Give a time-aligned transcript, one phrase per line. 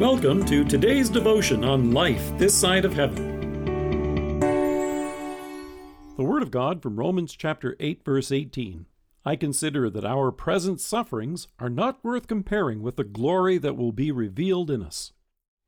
[0.00, 4.40] Welcome to today's devotion on life this side of heaven.
[6.16, 8.86] The Word of God from Romans chapter 8, verse 18.
[9.26, 13.92] I consider that our present sufferings are not worth comparing with the glory that will
[13.92, 15.12] be revealed in us.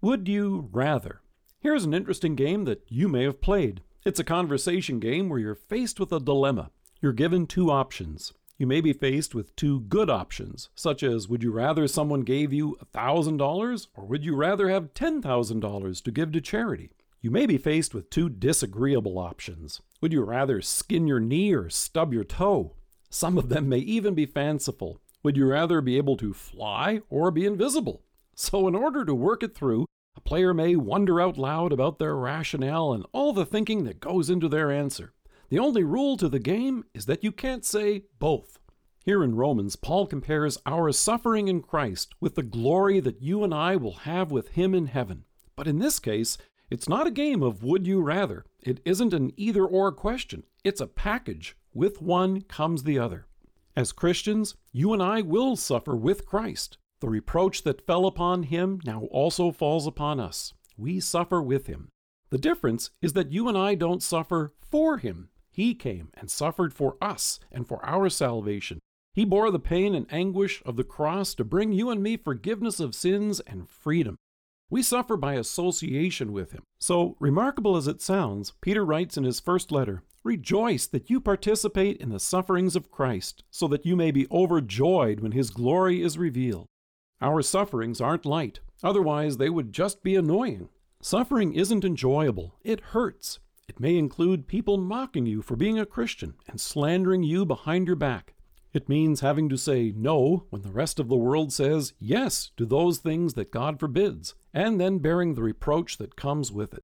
[0.00, 1.20] Would you rather?
[1.60, 3.82] Here's an interesting game that you may have played.
[4.06, 6.70] It's a conversation game where you're faced with a dilemma.
[7.02, 8.32] You're given two options.
[8.56, 12.52] You may be faced with two good options, such as would you rather someone gave
[12.52, 16.90] you $1,000 or would you rather have $10,000 to give to charity?
[17.20, 19.80] You may be faced with two disagreeable options.
[20.00, 22.76] Would you rather skin your knee or stub your toe?
[23.10, 25.00] Some of them may even be fanciful.
[25.24, 28.02] Would you rather be able to fly or be invisible?
[28.36, 29.86] So, in order to work it through,
[30.16, 34.30] a player may wonder out loud about their rationale and all the thinking that goes
[34.30, 35.12] into their answer.
[35.54, 38.58] The only rule to the game is that you can't say both.
[39.04, 43.54] Here in Romans, Paul compares our suffering in Christ with the glory that you and
[43.54, 45.26] I will have with Him in heaven.
[45.54, 46.36] But in this case,
[46.70, 48.44] it's not a game of would you rather.
[48.64, 50.42] It isn't an either or question.
[50.64, 51.56] It's a package.
[51.72, 53.28] With one comes the other.
[53.76, 56.78] As Christians, you and I will suffer with Christ.
[56.98, 60.52] The reproach that fell upon him now also falls upon us.
[60.76, 61.90] We suffer with him.
[62.30, 65.28] The difference is that you and I don't suffer for him.
[65.54, 68.80] He came and suffered for us and for our salvation.
[69.14, 72.80] He bore the pain and anguish of the cross to bring you and me forgiveness
[72.80, 74.16] of sins and freedom.
[74.68, 76.64] We suffer by association with him.
[76.80, 81.98] So, remarkable as it sounds, Peter writes in his first letter Rejoice that you participate
[81.98, 86.18] in the sufferings of Christ, so that you may be overjoyed when his glory is
[86.18, 86.66] revealed.
[87.20, 90.68] Our sufferings aren't light, otherwise, they would just be annoying.
[91.00, 93.38] Suffering isn't enjoyable, it hurts.
[93.66, 97.96] It may include people mocking you for being a Christian and slandering you behind your
[97.96, 98.34] back.
[98.74, 102.66] It means having to say no when the rest of the world says yes to
[102.66, 106.82] those things that God forbids, and then bearing the reproach that comes with it.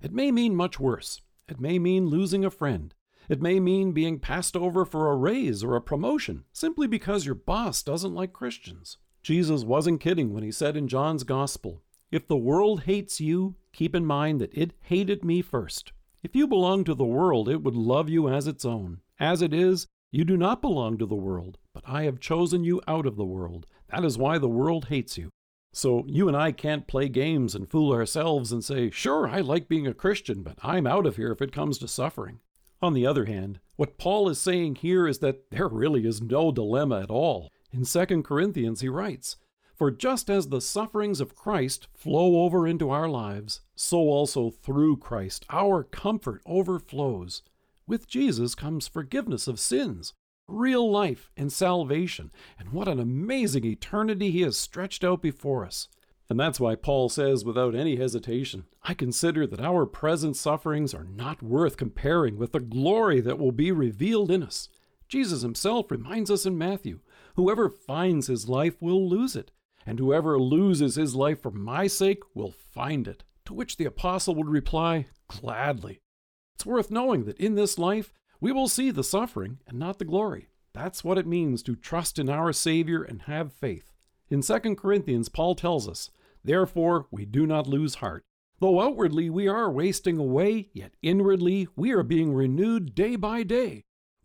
[0.00, 1.20] It may mean much worse.
[1.48, 2.94] It may mean losing a friend.
[3.28, 7.34] It may mean being passed over for a raise or a promotion simply because your
[7.34, 8.96] boss doesn't like Christians.
[9.22, 13.94] Jesus wasn't kidding when he said in John's Gospel, If the world hates you, keep
[13.94, 15.92] in mind that it hated me first.
[16.22, 19.00] If you belong to the world, it would love you as its own.
[19.18, 22.80] As it is, you do not belong to the world, but I have chosen you
[22.86, 23.66] out of the world.
[23.88, 25.30] That is why the world hates you.
[25.72, 29.66] So you and I can't play games and fool ourselves and say, sure, I like
[29.66, 32.38] being a Christian, but I'm out of here if it comes to suffering.
[32.80, 36.52] On the other hand, what Paul is saying here is that there really is no
[36.52, 37.50] dilemma at all.
[37.72, 39.36] In 2 Corinthians, he writes,
[39.82, 44.98] for just as the sufferings of Christ flow over into our lives, so also through
[44.98, 47.42] Christ our comfort overflows.
[47.84, 50.14] With Jesus comes forgiveness of sins,
[50.46, 52.30] real life, and salvation.
[52.60, 55.88] And what an amazing eternity He has stretched out before us.
[56.30, 61.08] And that's why Paul says without any hesitation, I consider that our present sufferings are
[61.12, 64.68] not worth comparing with the glory that will be revealed in us.
[65.08, 67.00] Jesus himself reminds us in Matthew
[67.34, 69.50] whoever finds his life will lose it
[69.86, 73.24] and whoever loses his life for my sake will find it.
[73.46, 76.00] To which the apostle would reply, Gladly.
[76.54, 80.04] It's worth knowing that in this life we will see the suffering and not the
[80.04, 80.48] glory.
[80.72, 83.92] That's what it means to trust in our Savior and have faith.
[84.28, 86.10] In 2 Corinthians, Paul tells us,
[86.44, 88.22] Therefore we do not lose heart.
[88.60, 93.82] Though outwardly we are wasting away, yet inwardly we are being renewed day by day.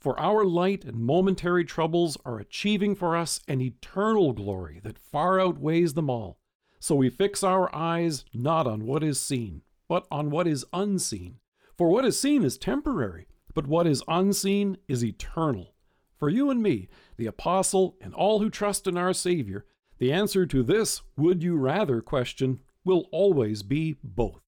[0.07, 5.37] For our light and momentary troubles are achieving for us an eternal glory that far
[5.37, 6.39] outweighs them all.
[6.79, 11.39] So we fix our eyes not on what is seen, but on what is unseen.
[11.77, 15.73] For what is seen is temporary, but what is unseen is eternal.
[16.15, 16.87] For you and me,
[17.17, 19.65] the apostle, and all who trust in our Savior,
[19.97, 24.39] the answer to this would you rather question will always be both.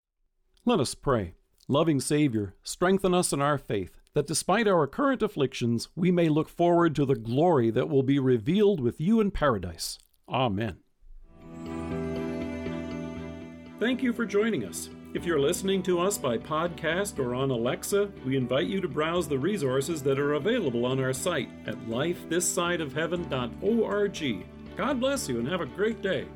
[0.64, 1.34] Let us pray.
[1.68, 6.50] Loving Savior, strengthen us in our faith that despite our current afflictions, we may look
[6.50, 9.98] forward to the glory that will be revealed with you in paradise.
[10.28, 10.78] Amen.
[13.80, 14.90] Thank you for joining us.
[15.14, 19.28] If you're listening to us by podcast or on Alexa, we invite you to browse
[19.28, 24.46] the resources that are available on our site at lifethissideofheaven.org.
[24.78, 26.28] God bless you and have a great day.